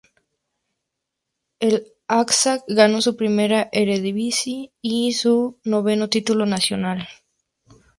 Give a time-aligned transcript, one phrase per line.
[1.59, 7.07] El Ajax ganó su primera Eredivisie y su noveno título nacional.